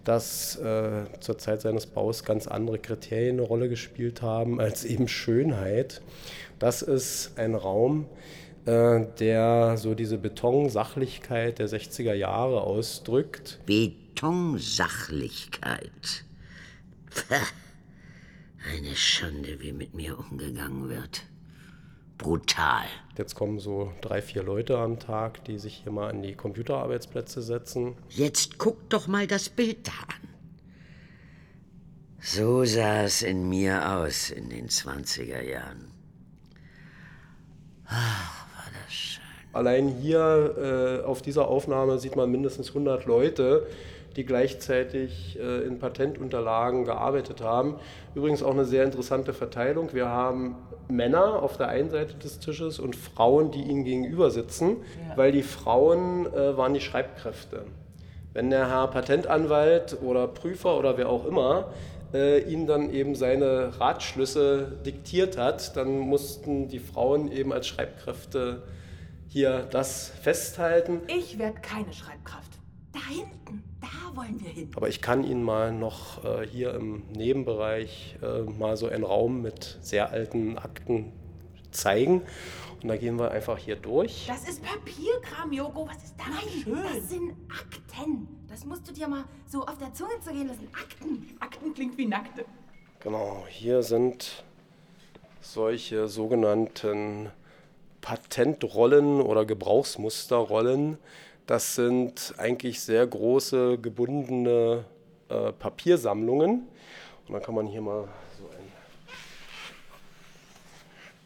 dass 0.04 0.56
äh, 0.56 1.04
zur 1.20 1.36
Zeit 1.36 1.60
seines 1.60 1.84
Baus 1.84 2.24
ganz 2.24 2.46
andere 2.46 2.78
Kriterien 2.78 3.38
eine 3.38 3.46
Rolle 3.46 3.68
gespielt 3.68 4.22
haben 4.22 4.58
als 4.58 4.84
eben 4.86 5.06
Schönheit. 5.06 6.00
Das 6.58 6.80
ist 6.80 7.32
ein 7.36 7.54
Raum, 7.54 8.06
äh, 8.64 9.04
der 9.20 9.76
so 9.76 9.94
diese 9.94 10.16
Betonsachlichkeit 10.16 11.58
der 11.58 11.68
60er 11.68 12.14
Jahre 12.14 12.62
ausdrückt. 12.62 13.60
Betonsachlichkeit. 14.14 16.24
Pfeh. 17.10 17.34
Eine 18.70 18.94
Schande, 18.94 19.60
wie 19.60 19.72
mit 19.72 19.94
mir 19.94 20.18
umgegangen 20.18 20.88
wird. 20.88 21.24
Brutal. 22.18 22.84
Jetzt 23.16 23.34
kommen 23.34 23.58
so 23.58 23.92
drei, 24.00 24.22
vier 24.22 24.44
Leute 24.44 24.78
am 24.78 25.00
Tag, 25.00 25.44
die 25.46 25.58
sich 25.58 25.82
hier 25.82 25.90
mal 25.90 26.10
an 26.10 26.22
die 26.22 26.34
Computerarbeitsplätze 26.34 27.42
setzen. 27.42 27.96
Jetzt 28.10 28.58
guck 28.58 28.88
doch 28.90 29.08
mal 29.08 29.26
das 29.26 29.48
Bild 29.48 29.88
da 29.88 29.92
an. 29.92 30.28
So 32.20 32.64
sah 32.64 33.02
es 33.02 33.22
in 33.22 33.48
mir 33.48 33.96
aus 33.96 34.30
in 34.30 34.50
den 34.50 34.68
20er 34.68 35.42
Jahren. 35.42 35.90
Ach, 37.86 38.46
war 38.54 38.70
das 38.84 38.92
schön. 38.92 39.24
Allein 39.52 39.88
hier 39.88 41.00
äh, 41.02 41.04
auf 41.04 41.22
dieser 41.22 41.48
Aufnahme 41.48 41.98
sieht 41.98 42.14
man 42.14 42.30
mindestens 42.30 42.68
100 42.68 43.06
Leute, 43.06 43.66
die 44.16 44.24
gleichzeitig 44.24 45.38
äh, 45.40 45.66
in 45.66 45.78
Patentunterlagen 45.78 46.84
gearbeitet 46.84 47.40
haben. 47.40 47.76
Übrigens 48.14 48.42
auch 48.42 48.52
eine 48.52 48.64
sehr 48.64 48.84
interessante 48.84 49.32
Verteilung. 49.32 49.92
Wir 49.92 50.08
haben 50.08 50.56
Männer 50.88 51.42
auf 51.42 51.56
der 51.56 51.68
einen 51.68 51.90
Seite 51.90 52.14
des 52.14 52.38
Tisches 52.38 52.78
und 52.78 52.96
Frauen, 52.96 53.50
die 53.50 53.62
ihnen 53.62 53.84
gegenüber 53.84 54.30
sitzen, 54.30 54.76
ja. 55.08 55.16
weil 55.16 55.32
die 55.32 55.42
Frauen 55.42 56.26
äh, 56.26 56.56
waren 56.56 56.74
die 56.74 56.80
Schreibkräfte. 56.80 57.64
Wenn 58.32 58.50
der 58.50 58.68
Herr 58.68 58.88
Patentanwalt 58.88 59.98
oder 60.02 60.26
Prüfer 60.26 60.78
oder 60.78 60.96
wer 60.96 61.08
auch 61.08 61.26
immer 61.26 61.72
äh, 62.14 62.40
ihm 62.50 62.66
dann 62.66 62.90
eben 62.90 63.14
seine 63.14 63.78
Ratschlüsse 63.78 64.78
diktiert 64.84 65.36
hat, 65.36 65.76
dann 65.76 65.98
mussten 65.98 66.68
die 66.68 66.78
Frauen 66.78 67.30
eben 67.30 67.52
als 67.52 67.66
Schreibkräfte 67.66 68.62
hier 69.28 69.66
das 69.70 70.12
festhalten. 70.22 71.00
Ich 71.08 71.38
werde 71.38 71.60
keine 71.60 71.92
Schreibkraft. 71.92 72.52
Da 72.92 73.00
hinten, 73.08 73.64
da 73.82 74.16
wollen 74.16 74.40
wir 74.40 74.48
hin. 74.48 74.70
Aber 74.76 74.88
ich 74.88 75.02
kann 75.02 75.24
Ihnen 75.24 75.42
mal 75.42 75.72
noch 75.72 76.24
äh, 76.24 76.46
hier 76.46 76.74
im 76.74 77.02
Nebenbereich 77.14 78.16
äh, 78.22 78.42
mal 78.42 78.76
so 78.76 78.86
einen 78.86 79.04
Raum 79.04 79.42
mit 79.42 79.78
sehr 79.82 80.10
alten 80.10 80.56
Akten 80.56 81.12
zeigen. 81.72 82.22
Und 82.82 82.88
da 82.88 82.96
gehen 82.96 83.18
wir 83.18 83.30
einfach 83.30 83.58
hier 83.58 83.76
durch. 83.76 84.26
Das 84.26 84.48
ist 84.48 84.62
Papierkram, 84.62 85.52
Joko. 85.52 85.88
Was 85.88 86.02
ist 86.02 86.14
da 86.18 86.24
Nein, 86.30 86.62
schön? 86.62 86.82
das 86.94 87.08
sind 87.10 87.32
Akten. 87.50 88.28
Das 88.48 88.64
musst 88.64 88.88
du 88.88 88.92
dir 88.92 89.08
mal 89.08 89.24
so 89.46 89.62
auf 89.62 89.78
der 89.78 89.92
Zunge 89.92 90.18
zergehen 90.20 90.48
lassen. 90.48 90.68
Akten. 90.72 91.36
Akten 91.40 91.74
klingt 91.74 91.96
wie 91.98 92.06
Nackte. 92.06 92.44
Genau, 93.00 93.44
hier 93.48 93.82
sind 93.82 94.44
solche 95.40 96.08
sogenannten 96.08 97.30
Patentrollen 98.00 99.20
oder 99.20 99.44
Gebrauchsmusterrollen. 99.44 100.98
Das 101.46 101.74
sind 101.74 102.34
eigentlich 102.38 102.80
sehr 102.80 103.06
große 103.06 103.78
gebundene 103.78 104.84
äh, 105.28 105.52
Papiersammlungen. 105.52 106.68
Und 107.26 107.32
dann 107.34 107.42
kann 107.42 107.54
man 107.54 107.66
hier 107.66 107.80
mal 107.80 108.08
so 108.38 108.48
einen, 108.48 108.72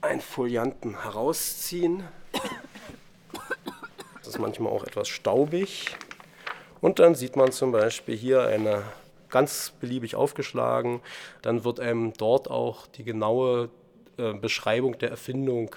einen 0.00 0.20
Folianten 0.20 1.02
herausziehen. 1.02 2.04
Das 4.18 4.28
ist 4.28 4.38
manchmal 4.38 4.72
auch 4.72 4.84
etwas 4.84 5.08
staubig. 5.08 5.96
Und 6.80 6.98
dann 6.98 7.14
sieht 7.14 7.36
man 7.36 7.52
zum 7.52 7.72
Beispiel 7.72 8.16
hier 8.16 8.42
eine 8.42 8.84
ganz 9.28 9.72
beliebig 9.80 10.14
aufgeschlagen. 10.16 11.00
Dann 11.42 11.64
wird 11.64 11.78
einem 11.78 12.12
dort 12.14 12.50
auch 12.50 12.86
die 12.86 13.04
genaue 13.04 13.68
äh, 14.16 14.32
Beschreibung 14.32 14.98
der 14.98 15.10
Erfindung 15.10 15.76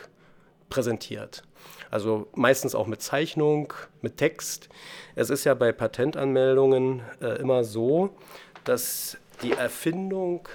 präsentiert. 0.69 1.43
Also 1.91 2.27
meistens 2.35 2.75
auch 2.75 2.88
mit 2.88 3.01
Zeichnung, 3.01 3.73
mit 4.01 4.17
Text. 4.17 4.69
Es 5.15 5.29
ist 5.29 5.43
ja 5.43 5.53
bei 5.53 5.71
Patentanmeldungen 5.71 7.01
äh, 7.21 7.39
immer 7.39 7.63
so, 7.63 8.11
dass 8.63 9.17
die 9.41 9.53
Erfindung 9.53 10.47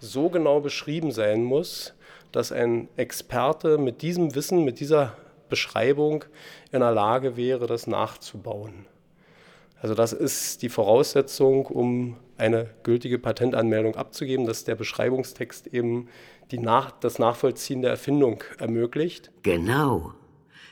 so 0.00 0.28
genau 0.28 0.60
beschrieben 0.60 1.12
sein 1.12 1.42
muss, 1.42 1.94
dass 2.32 2.52
ein 2.52 2.88
Experte 2.96 3.78
mit 3.78 4.02
diesem 4.02 4.34
Wissen, 4.34 4.64
mit 4.64 4.80
dieser 4.80 5.16
Beschreibung 5.48 6.24
in 6.72 6.80
der 6.80 6.92
Lage 6.92 7.36
wäre, 7.36 7.66
das 7.66 7.86
nachzubauen. 7.86 8.86
Also 9.80 9.94
das 9.94 10.12
ist 10.12 10.62
die 10.62 10.68
Voraussetzung, 10.68 11.66
um 11.66 12.16
eine 12.38 12.70
gültige 12.82 13.18
Patentanmeldung 13.18 13.96
abzugeben, 13.96 14.46
dass 14.46 14.64
der 14.64 14.76
Beschreibungstext 14.76 15.66
eben 15.68 16.08
Nach 16.58 16.90
das 16.90 17.18
Nachvollziehen 17.18 17.82
der 17.82 17.90
Erfindung 17.92 18.42
ermöglicht. 18.58 19.30
Genau. 19.42 20.14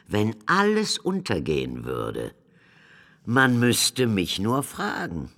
Wenn 0.06 0.37
alles 0.46 0.99
untergehen 0.99 1.84
würde, 1.84 2.32
man 3.25 3.58
müsste 3.60 4.06
mich 4.06 4.38
nur 4.38 4.62
fragen. 4.62 5.30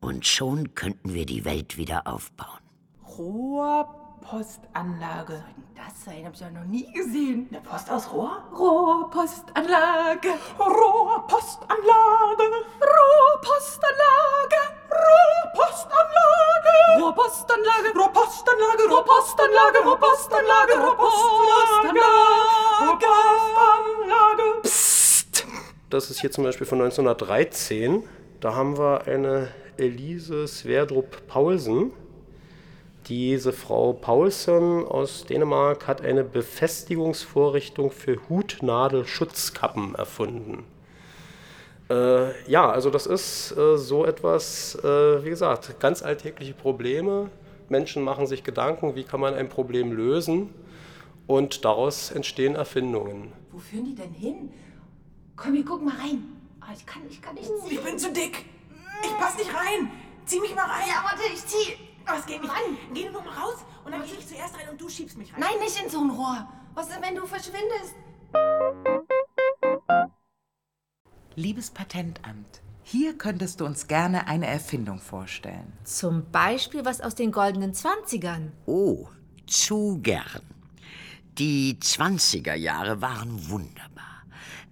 Und 0.00 0.26
schon 0.26 0.74
könnten 0.74 1.14
wir 1.14 1.26
die 1.26 1.44
Welt 1.44 1.76
wieder 1.76 2.06
aufbauen. 2.06 2.60
Rohrpostanlage. 3.06 5.44
Was 5.44 5.44
soll 5.44 5.54
denn 5.54 5.64
das 5.76 6.04
sein? 6.04 6.26
Hab 6.26 6.34
ich 6.34 6.40
ja 6.40 6.50
noch 6.50 6.64
nie 6.64 6.92
gesehen. 6.92 7.48
Eine 7.50 7.60
Post 7.60 7.88
aus 7.90 8.12
Rohr? 8.12 8.42
Rohrpostanlage. 8.52 10.30
Rohrpostanlage. 10.58 12.44
Rohrpostanlage. 12.80 14.60
Rohrpostanlage. 14.90 16.55
Rohrpostanlage. 17.00 17.92
Rohrpostanlage. 17.98 18.82
Rohrpostanlage. 18.90 19.78
Rohrpostanlage. 19.84 20.72
Rohrpostanlage. 20.74 22.00
Rohrpostanlage. 22.80 24.60
Psst. 24.62 25.46
Das 25.90 26.10
ist 26.10 26.20
hier 26.20 26.30
zum 26.30 26.44
Beispiel 26.44 26.66
von 26.66 26.80
1913. 26.80 28.02
Da 28.40 28.54
haben 28.54 28.76
wir 28.78 29.06
eine 29.06 29.48
Elise 29.76 30.46
Sverdrup 30.46 31.26
Paulsen. 31.26 31.92
Diese 33.08 33.52
Frau 33.52 33.92
Paulsen 33.92 34.84
aus 34.84 35.26
Dänemark 35.26 35.86
hat 35.86 36.00
eine 36.02 36.24
Befestigungsvorrichtung 36.24 37.92
für 37.92 38.18
Hutnadelschutzkappen 38.28 39.94
erfunden. 39.94 40.64
Äh, 41.88 42.50
ja, 42.50 42.68
also 42.68 42.90
das 42.90 43.06
ist 43.06 43.56
äh, 43.56 43.76
so 43.76 44.04
etwas, 44.04 44.74
äh, 44.82 45.24
wie 45.24 45.30
gesagt, 45.30 45.78
ganz 45.78 46.02
alltägliche 46.02 46.54
Probleme. 46.54 47.30
Menschen 47.68 48.02
machen 48.02 48.26
sich 48.26 48.42
Gedanken, 48.42 48.94
wie 48.96 49.04
kann 49.04 49.20
man 49.20 49.34
ein 49.34 49.48
Problem 49.48 49.92
lösen 49.92 50.52
und 51.26 51.64
daraus 51.64 52.10
entstehen 52.10 52.54
Erfindungen. 52.54 53.32
Wo 53.52 53.58
führen 53.58 53.84
die 53.84 53.94
denn 53.94 54.12
hin? 54.12 54.52
Komm, 55.36 55.54
wir 55.54 55.64
gucken 55.64 55.86
mal 55.86 55.96
rein. 55.96 56.24
Oh, 56.60 56.72
ich, 56.74 56.84
kann, 56.86 57.02
ich 57.08 57.20
kann 57.22 57.34
nicht 57.34 57.46
ziehen. 57.46 57.78
Ich 57.78 57.80
bin 57.80 57.98
zu 57.98 58.12
dick. 58.12 58.46
Ich 59.02 59.16
pass 59.18 59.36
nicht 59.36 59.50
rein. 59.54 59.90
Zieh 60.24 60.40
mich 60.40 60.54
mal 60.54 60.64
rein. 60.64 60.88
Ja, 60.88 61.04
warte, 61.04 61.22
ich 61.32 61.44
zieh. 61.46 61.74
Es 62.16 62.26
geht 62.26 62.40
nicht. 62.40 62.50
Ran. 62.50 62.76
Geh 62.94 63.04
du 63.04 63.12
noch 63.12 63.24
mal 63.24 63.34
raus 63.34 63.64
und 63.84 63.92
dann 63.92 64.02
gehe 64.02 64.14
ich 64.18 64.26
zuerst 64.26 64.56
rein 64.56 64.68
und 64.70 64.80
du 64.80 64.88
schiebst 64.88 65.18
mich 65.18 65.32
rein. 65.32 65.40
Nein, 65.40 65.58
nicht 65.60 65.82
in 65.82 65.90
so 65.90 66.00
ein 66.00 66.10
Rohr. 66.10 66.48
Was 66.74 66.88
denn, 66.88 67.02
wenn 67.02 67.14
du 67.14 67.26
verschwindest? 67.26 67.94
Liebes 71.38 71.68
Patentamt, 71.68 72.62
hier 72.82 73.18
könntest 73.18 73.60
du 73.60 73.66
uns 73.66 73.88
gerne 73.88 74.26
eine 74.26 74.46
Erfindung 74.46 74.98
vorstellen. 74.98 75.70
Zum 75.84 76.30
Beispiel 76.30 76.86
was 76.86 77.02
aus 77.02 77.14
den 77.14 77.30
goldenen 77.30 77.74
Zwanzigern. 77.74 78.52
Oh, 78.64 79.06
zu 79.46 80.00
gern. 80.02 80.40
Die 81.36 81.74
20er 81.74 82.54
Jahre 82.54 83.02
waren 83.02 83.50
wunderbar. 83.50 84.22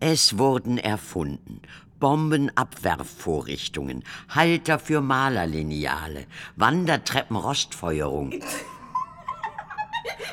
Es 0.00 0.38
wurden 0.38 0.78
erfunden 0.78 1.60
Bombenabwerfvorrichtungen, 2.00 4.02
Halter 4.30 4.78
für 4.78 5.02
Malerlineale, 5.02 6.24
Wandertreppen, 6.56 7.36
Rostfeuerung. 7.36 8.32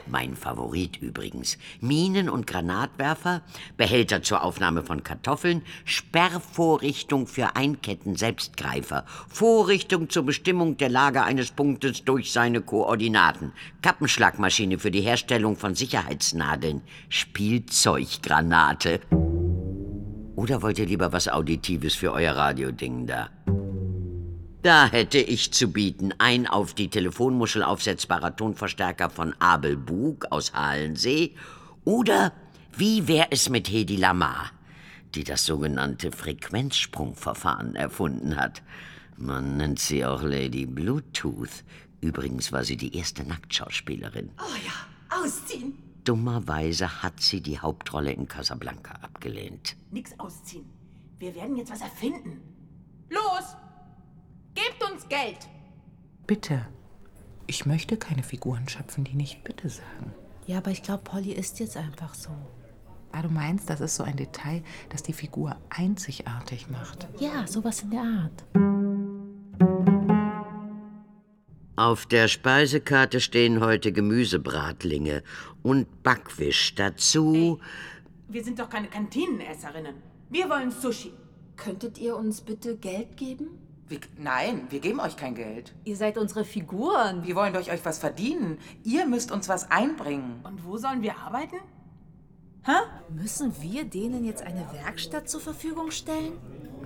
Mein 0.08 0.36
Favorit 0.36 0.98
übrigens. 0.98 1.58
Minen- 1.80 2.30
und 2.30 2.48
Granatwerfer, 2.48 3.42
Behälter 3.78 4.24
zur 4.24 4.44
Aufnahme 4.44 4.84
von 4.84 5.04
Kartoffeln, 5.04 5.62
Sperrvorrichtung 5.86 7.28
für 7.28 7.56
Einketten-Selbstgreifer, 7.56 9.06
Vorrichtung 9.28 10.10
zur 10.10 10.24
Bestimmung 10.24 10.78
der 10.78 10.90
Lage 10.90 11.24
eines 11.24 11.52
Punktes 11.52 12.04
durch 12.04 12.32
seine 12.32 12.62
Koordinaten, 12.62 13.54
Kappenschlagmaschine 13.82 14.80
für 14.80 14.92
die 14.92 15.02
Herstellung 15.02 15.56
von 15.56 15.76
Sicherheitsnadeln, 15.76 16.82
Spielzeuggranate. 17.10 19.02
Oder 20.36 20.62
wollt 20.62 20.80
ihr 20.80 20.88
lieber 20.88 21.14
was 21.14 21.28
Auditives 21.28 21.94
für 21.94 22.12
euer 22.12 22.36
Radioding 22.36 23.06
da? 23.06 23.30
Da 24.62 24.86
hätte 24.86 25.18
ich 25.18 25.52
zu 25.52 25.72
bieten 25.72 26.14
ein 26.20 26.46
auf 26.46 26.76
die 26.76 26.88
Telefonmuschel 26.88 27.64
aufsetzbarer 27.64 28.36
Tonverstärker 28.36 29.10
von 29.10 29.34
Abel 29.40 29.76
Bug 29.76 30.28
aus 30.30 30.54
Halensee 30.54 31.36
oder 31.84 32.32
wie 32.78 33.08
wär 33.08 33.30
es 33.32 33.50
mit 33.50 33.72
Hedi 33.72 33.96
Lamar, 33.96 34.52
die 35.16 35.24
das 35.24 35.46
sogenannte 35.46 36.12
Frequenzsprungverfahren 36.12 37.76
erfunden 37.76 38.36
hat. 38.36 38.62
Man 39.18 39.58
nennt 39.58 39.80
sie 39.80 40.06
auch 40.06 40.22
Lady 40.22 40.68
Bluetooth. 40.68 41.64
Übrigens 42.00 42.52
war 42.52 42.64
sie 42.64 42.78
die 42.78 42.96
erste 42.96 43.24
Nacktschauspielerin. 43.24 44.30
Oh 44.38 44.56
ja, 44.64 45.24
ausziehen. 45.24 45.74
Dummerweise 46.04 47.02
hat 47.02 47.20
sie 47.20 47.42
die 47.42 47.60
Hauptrolle 47.60 48.12
in 48.12 48.28
Casablanca 48.28 48.94
abgelehnt. 49.02 49.76
Nix 49.90 50.12
ausziehen. 50.20 50.66
Wir 51.18 51.34
werden 51.34 51.56
jetzt 51.56 51.72
was 51.72 51.82
erfinden. 51.82 52.42
Los! 53.10 53.56
Gebt 54.54 54.84
uns 54.92 55.08
Geld! 55.08 55.38
Bitte. 56.28 56.66
Ich 57.48 57.66
möchte 57.66 57.98
keine 57.98 58.24
Figuren 58.24 58.68
schöpfen, 58.68 59.04
die 59.04 59.16
nicht 59.16 59.44
bitte 59.44 59.70
sagen. 59.70 60.14
Ja, 60.48 60.58
aber 60.58 60.72
ich 60.72 60.84
glaube, 60.84 61.04
Polly 61.04 61.32
ist 61.32 61.60
jetzt 61.60 61.78
einfach 61.78 62.14
so. 62.14 62.30
Ah, 63.12 63.22
du 63.22 63.30
meinst, 63.30 63.70
das 63.70 63.82
ist 63.82 63.96
so 63.96 64.04
ein 64.04 64.16
Detail, 64.16 64.64
das 64.90 65.04
die 65.04 65.14
Figur 65.14 65.58
einzigartig 65.70 66.70
macht. 66.70 67.08
Ja, 67.20 67.46
sowas 67.46 67.82
in 67.82 67.92
der 67.92 68.02
Art. 68.02 68.44
Auf 71.76 72.06
der 72.06 72.28
Speisekarte 72.28 73.20
stehen 73.20 73.60
heute 73.60 73.92
Gemüsebratlinge 73.92 75.24
und 75.64 76.04
Backwisch 76.04 76.76
dazu. 76.76 77.60
Wir 78.28 78.44
sind 78.44 78.60
doch 78.60 78.70
keine 78.70 78.88
Kantinenesserinnen. 78.88 79.96
Wir 80.30 80.50
wollen 80.50 80.72
Sushi. 80.72 81.12
Könntet 81.58 81.98
ihr 81.98 82.16
uns 82.16 82.42
bitte 82.42 82.78
Geld 82.78 83.18
geben? 83.18 83.48
Wir, 83.92 84.00
nein, 84.18 84.68
wir 84.70 84.80
geben 84.80 85.02
euch 85.02 85.18
kein 85.18 85.36
Geld. 85.36 85.74
Ihr 85.84 85.98
seid 85.98 86.18
unsere 86.18 86.46
Figuren. 86.46 87.26
Wir 87.26 87.36
wollen 87.36 87.52
durch 87.52 87.70
euch 87.70 87.84
was 87.84 88.00
verdienen. 88.00 88.58
Ihr 88.86 89.06
müsst 89.06 89.34
uns 89.34 89.50
was 89.50 89.70
einbringen. 89.70 90.40
Und 90.46 90.64
wo 90.64 90.78
sollen 90.78 91.02
wir 91.02 91.18
arbeiten? 91.18 91.58
Hä? 92.64 92.72
Müssen 93.10 93.54
wir 93.62 93.84
denen 93.84 94.24
jetzt 94.24 94.44
eine 94.44 94.66
Werkstatt 94.72 95.30
zur 95.30 95.42
Verfügung 95.42 95.92
stellen? 95.92 96.38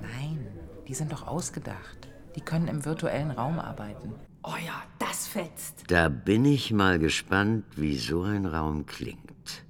Nein, 0.02 0.48
die 0.88 0.96
sind 0.96 1.12
doch 1.12 1.28
ausgedacht. 1.28 2.08
Die 2.36 2.42
können 2.42 2.68
im 2.68 2.84
virtuellen 2.84 3.30
Raum 3.30 3.60
arbeiten. 3.60 4.16
Oh 4.44 4.56
ja, 4.66 4.82
das 4.98 5.28
fetzt. 5.28 5.84
Da 5.90 6.10
bin 6.10 6.44
ich 6.44 6.72
mal 6.72 6.98
gespannt, 6.98 7.66
wie 7.76 8.00
so 8.00 8.24
ein 8.24 8.48
Raum 8.48 8.88
klingt. 8.88 9.64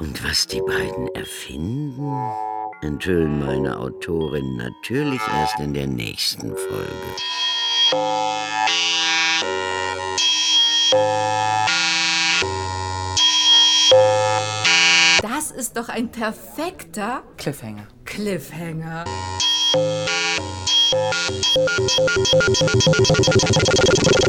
Und 0.00 0.28
was 0.28 0.48
die 0.48 0.60
beiden 0.60 1.06
erfinden, 1.14 2.10
enthüllen 2.84 3.40
meine 3.40 3.78
Autorin 3.78 4.56
natürlich 4.56 5.20
erst 5.32 5.58
in 5.58 5.74
der 5.74 5.86
nächsten 5.86 6.54
Folge. 6.54 6.92
Das 15.22 15.50
ist 15.50 15.76
doch 15.76 15.88
ein 15.88 16.10
perfekter 16.10 17.22
Cliffhanger. 17.36 17.86
Cliffhanger. 18.04 19.04
You. 22.86 24.23